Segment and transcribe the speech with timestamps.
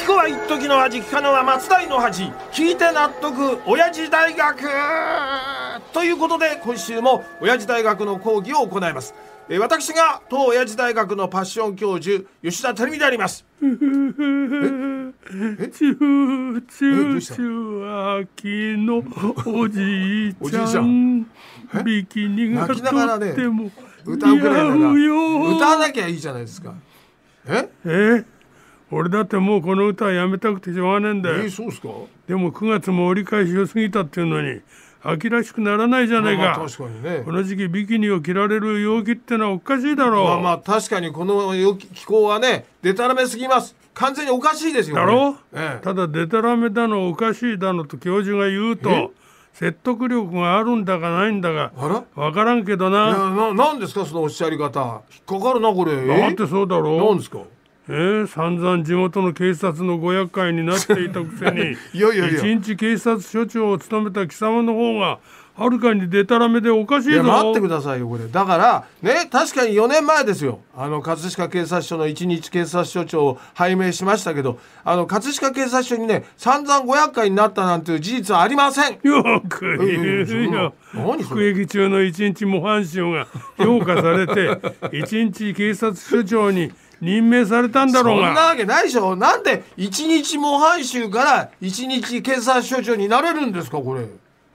[0.00, 4.58] 聞くは一時の味聞かぬは松代の恥聞いて納得親父大学！
[5.92, 9.14] ということで今週も親父大学の講義を行います。
[9.50, 13.44] えー私が当親父大学のパッション教授吉田照美であります。
[13.60, 15.12] チュー
[15.70, 19.02] チューチュー秋の
[19.60, 21.26] おじいちゃん。
[21.84, 23.70] ビキニがとっても
[24.06, 24.86] 歌うくらいな。
[24.86, 24.92] ら
[25.56, 26.74] 歌わなきゃいいじゃないですか。
[27.46, 27.68] え？
[27.84, 28.39] え？
[28.92, 31.36] 俺だってもうこの歌はやめたくてしょうがねえんだよ。
[31.36, 31.88] えー、そうですか？
[32.28, 34.60] でも9月も折り返しを過ぎたっていうのに
[35.02, 37.22] 秋らしくならないじゃないか,、まあまあ確かにね。
[37.24, 43.76] この時期ビキニを着られる陽気ってのはおかしいだろう、まあまあ確かにこの気候はねでたらめすぎます。
[43.94, 45.84] 完全におかしいですよだろ、ええ。
[45.84, 49.12] ただデタラメだのおかしいだのと教授が言うと
[49.52, 52.04] 説得力があるんだかないんだかあら？
[52.14, 55.02] 分からんけどいなやななんですかそのおっしゃり方。
[55.28, 56.06] 引っかかるなこれ。
[56.06, 57.38] だってそうだろなんですか？
[57.90, 62.40] えー、散々地元の警察のご厄介になっていたくせに いやいやいや。
[62.40, 65.18] 一日警察署長を務めた貴様の方が
[65.56, 67.24] はるかにデタラメでおかしいぞ。
[67.24, 68.28] 待ってくださいよこれ。
[68.28, 70.60] だからね確かに4年前ですよ。
[70.76, 78.98] あの葛飾警察署の一日警察署長を拝命しましたけどあの葛飾警察署にね散々ご厄介になったなんていう事実はありません。
[79.02, 80.72] よく言ええうよ
[81.28, 83.26] 服役中の一日模範囚が
[83.58, 84.60] 評価されて
[84.96, 86.70] 一日警察署長に
[87.00, 88.26] 任命されたんだろうが。
[88.28, 89.16] そんなわけないでしょ。
[89.16, 94.06] なんで一日模範囚から一日警察署長になれるんですかこれ。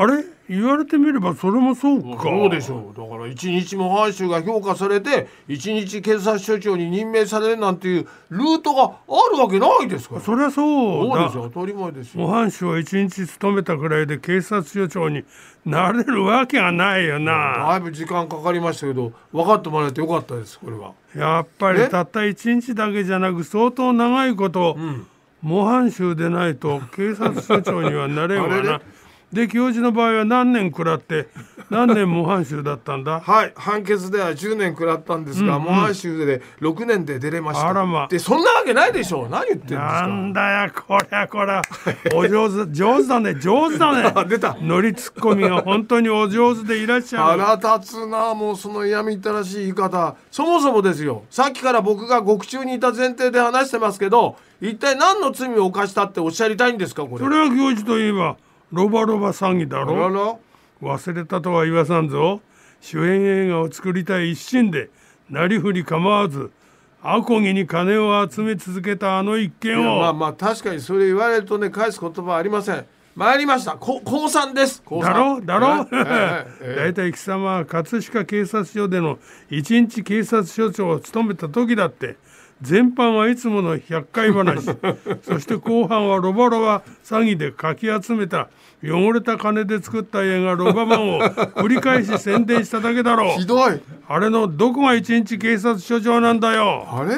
[0.00, 0.24] あれ？
[0.48, 2.22] 言われてみればそれもそうか。
[2.22, 2.98] そうでしょう。
[2.98, 8.96] だから一日模範囚が評価されて一日警察署長に任命されるなんていうルートがあ
[9.30, 10.20] るわけないですから。
[10.22, 11.14] そりゃそうだ。
[11.14, 11.50] そうですよ。
[11.52, 12.20] 当たり前ですよ。
[12.22, 15.24] 模範囚を一日務めたくらいで警察署長に
[15.66, 17.66] なれるわけがないよな。
[17.68, 20.92] だいぶ時間かかりましたけど分かってもらえてよかったですこれは。
[21.14, 21.88] やっぱりえ？
[21.88, 24.78] たった一日だけじゃなく相当長いこと、
[25.42, 28.80] 模範囚でないと警察署長にはなれんわな
[29.32, 31.28] で教授の場合は何年食らって
[31.70, 33.20] 何年模範囚だったんだ？
[33.20, 33.52] はい。
[33.54, 37.68] 判決では10年食らったんですが、模範囚で6年で出れました。
[37.68, 38.08] あらま。
[38.08, 39.28] でそんなわけないでしょう。
[39.28, 41.60] 何言ってんですなかんだよこりゃこりゃ。
[42.14, 44.14] お上手上手だね上手だあね。
[44.30, 44.56] 出た。
[44.62, 47.42] ノリツッコミが本当にお上手でいらっしゃる。
[47.42, 50.14] 腹立つなもうその嫌みったらしい言い方。
[50.30, 51.24] そもそもですよ。
[51.28, 57.24] さっきから僕が獄中にいた前提で話してますけど一体何の罪を犯したっておっしゃりたいんですかこれ。
[57.24, 58.36] それは教授といえば
[58.72, 60.40] ロバロバ詐欺だあろ
[60.82, 62.40] 忘れたとは言わさんぞ。
[62.80, 64.90] 主演映画を作りたい一心で
[65.30, 66.50] なりふり構わず
[67.02, 72.86] アコギに金を集め続けたあの一件を、まあまあ確かにそれ言われるとね返す言葉はありません
[73.18, 73.72] 参りました。
[73.72, 74.80] こ高三です。
[74.84, 75.40] 高だ三。
[75.40, 75.84] ろだろ
[76.76, 79.18] 大体貴様は葛飾警察署での
[79.50, 82.16] 一日警察署長を務めた時だって
[82.64, 84.66] 前半はいつもの百回話。
[85.26, 88.50] そして後半はロバロバ詐欺でかき集めた
[88.84, 93.80] 汚れた金で作った映画「ロバマン」を繰り返し宣伝しただけだろえひどい。
[94.08, 96.86] あれのどこが一日警察署長なんだよ？
[96.88, 97.16] あれ？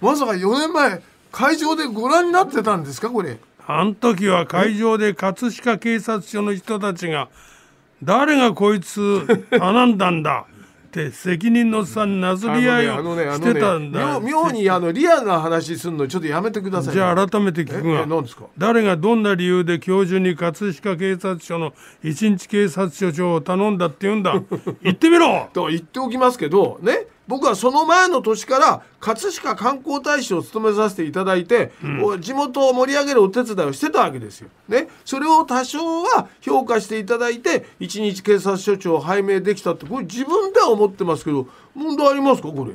[0.00, 3.10] まさか4年前会場でご覧になってたんですか？
[3.10, 7.28] これあん時は会場で葛飾警察署の人たちが
[8.02, 10.44] 「誰がこいつ頼んだんだ」
[10.86, 13.02] って責任の差になずり合いを
[13.34, 14.18] してたんだ。
[14.20, 18.44] 妙妙にあのリアルな話するのちょっとやめてくださいじゃあ改めて聞くええが何ですか？
[18.56, 24.34] 誰がどんな理由で教授に葛飾警察署の一日警察署長を頼んだって言うんだ。
[24.82, 25.26] 言ってみろ。
[25.26, 31.72] だから言っておきますけどね僕はその前の年から葛飾観光大使を務めさせていただいて、
[32.02, 34.48] お地元を盛り上げるお手伝いをしてたわけですよ。
[34.68, 42.72] ね、それを多少は評価していただいて一日警察署長を拝命できたってこれ自分では思ってますけど問題ありますかこれ？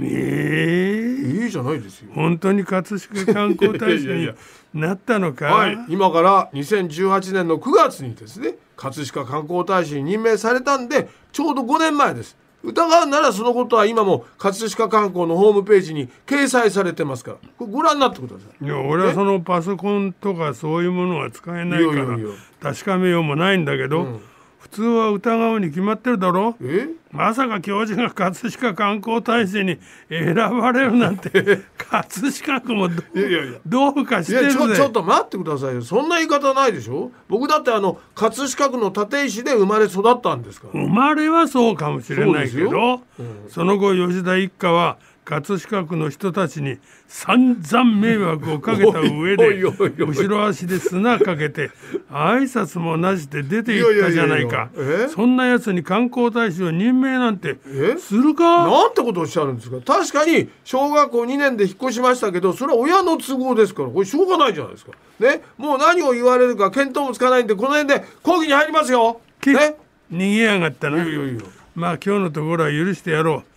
[0.00, 1.42] ええ。
[1.44, 2.12] いいじゃないですよ。
[2.14, 4.30] 本当に葛飾観光大使に
[4.74, 5.46] なったのか？
[5.46, 17.36] はい、今から2018年の9月にですね葛飾観光大使に任命されたんでちょうど5年前です疑うならそのことは今も葛飾観光のホームページに掲載されてますから。
[17.58, 18.64] これご覧になってください。
[18.64, 22.18] いや俺はそのパソコンとかそういうものは使えないから。
[22.60, 24.20] 確かめようもないんだけど、
[24.58, 26.54] 普通は疑うに決まってるだろ？
[26.60, 26.88] え？
[27.12, 29.78] まさか教授が葛飾観光大使に
[30.08, 31.30] 選ばれるなんて
[31.76, 33.58] 葛飾区もどいやいやいや。
[33.66, 34.56] どうかしてるぜ。
[34.56, 35.82] ちょちょっと待ってくださいよ。
[35.82, 37.10] そんな言い方ないでしょ？
[37.28, 40.80] 僕だってあの葛飾区の立石で生まれ育ったんですから。
[40.80, 43.00] 生まれはそうかもしれないけそうですど
[43.48, 51.70] そ,、の後吉田一家は葛飾区の人たちに散々迷惑をかけた上で 後ろ足で砂かけて
[52.10, 54.70] 挨拶もなしで出て行ったじゃないか。
[55.08, 57.98] そんなやつに観光大使を任命なんてえ？
[57.98, 58.66] するか？
[58.68, 59.80] なんてことをおっしゃるんですか？
[59.80, 64.92] 確かに小学校2年で引っ越しましたけどそれは親の都合ですからこれしょうがないじゃないですか。
[65.18, 65.42] ね？
[65.56, 69.20] もう何を言われるか見当もつかないんでこの辺で講義に入りますよ。
[69.40, 69.76] けね？
[70.12, 70.96] 逃げやがったな。
[70.96, 71.42] いやいやいや。
[71.74, 73.50] まあ今日のところは許してやろう。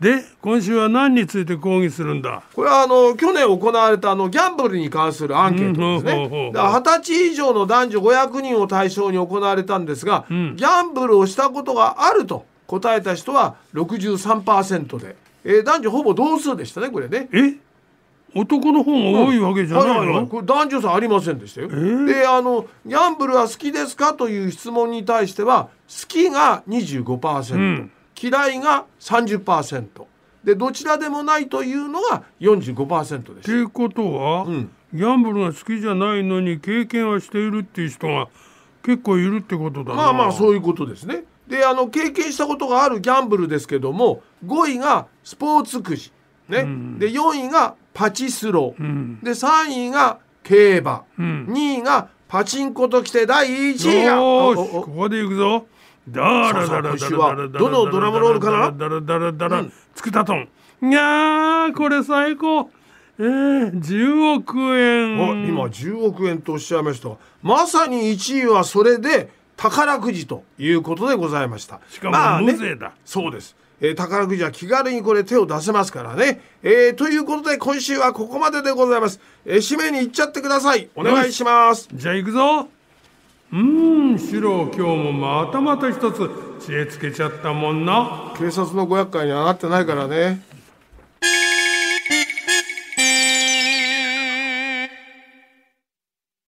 [0.00, 2.42] で今週は何について講義するんだ？
[2.54, 6.50] これはあの去年行われたあのギャンブルに関するアンケートですね。
[6.52, 10.56] 二十歳以上の男女500人を対象に行われたんですが、ん。
[10.56, 17.28] ギャンブルをしたことがあると答えた人は63%で、えー男女ほぼ同数でしたねこれね。
[17.32, 17.54] え？
[18.36, 20.20] 男の方が多いわけじゃないはいはいはい。
[20.22, 21.68] のこれ男女差ありませんでしたよ。
[22.06, 27.90] であのギャンブルは好きですかという質問に対しては好きが25%、ん。
[28.20, 29.84] 嫌いが30%
[30.42, 33.42] でどちらでもないというのが45%でっした。
[33.42, 34.70] ていうことは、ん。
[34.92, 38.28] ギャンブルが好きじゃないのに経験はしているっていう人が
[38.82, 39.96] 結構いるってことだな。
[39.96, 41.24] まあまあそういうことですね。
[41.48, 46.12] であの経験したことがあるギャンブルですけども5位がスポーツくじ、
[46.48, 46.64] ね。
[46.98, 49.20] で4位がパチスロ、ん。
[49.20, 51.46] で3位が競馬、ん。
[51.46, 54.18] 2位がパチンコときて第1位が。
[54.54, 55.66] ここで行くぞ。
[56.08, 56.20] ダ
[56.52, 58.72] ラダラダラダラダラさあ今週はどのドラムロールかな？
[58.72, 59.64] ダラダラダラ
[59.94, 60.48] つくたとん。
[60.82, 62.70] いやーこれ最高。
[63.18, 65.22] えー、10億円。
[65.22, 67.10] あ今10億円とおっしゃいました。
[67.10, 71.80] がまさに1位はそれで宝くじということでございました。
[71.88, 72.92] しかもまあね無税だ。
[73.04, 80.88] そうです、えー宝くじは気軽にこれ手を出せますからね、えーということで今週はここまででございます、えー締めに行っちゃってください。
[80.94, 81.88] お願いします。
[81.92, 82.68] じゃあ行くぞ。
[83.52, 84.18] うーん。
[84.18, 86.28] シロ今日もまたまた一つ
[86.60, 88.34] 知恵つけちゃったもんな。
[88.38, 90.42] 警察の500回に上がってないからね